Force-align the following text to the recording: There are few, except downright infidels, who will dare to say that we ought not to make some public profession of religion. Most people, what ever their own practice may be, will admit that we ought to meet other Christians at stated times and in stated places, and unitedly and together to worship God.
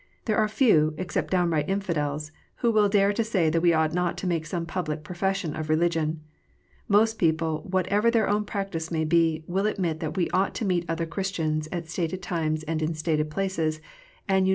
There 0.25 0.37
are 0.39 0.47
few, 0.47 0.95
except 0.97 1.29
downright 1.29 1.69
infidels, 1.69 2.31
who 2.55 2.71
will 2.71 2.89
dare 2.89 3.13
to 3.13 3.23
say 3.23 3.51
that 3.51 3.61
we 3.61 3.71
ought 3.71 3.93
not 3.93 4.17
to 4.17 4.25
make 4.25 4.47
some 4.47 4.65
public 4.65 5.03
profession 5.03 5.55
of 5.55 5.69
religion. 5.69 6.21
Most 6.87 7.19
people, 7.19 7.67
what 7.69 7.85
ever 7.89 8.09
their 8.09 8.27
own 8.27 8.43
practice 8.45 8.89
may 8.89 9.05
be, 9.05 9.43
will 9.45 9.67
admit 9.67 9.99
that 9.99 10.17
we 10.17 10.27
ought 10.31 10.55
to 10.55 10.65
meet 10.65 10.85
other 10.89 11.05
Christians 11.05 11.69
at 11.71 11.87
stated 11.87 12.23
times 12.23 12.63
and 12.63 12.81
in 12.81 12.95
stated 12.95 13.29
places, 13.29 13.75
and 13.77 13.77
unitedly 13.77 13.89
and 13.89 14.01
together 14.01 14.23
to 14.23 14.41
worship 14.41 14.45
God. 14.45 14.49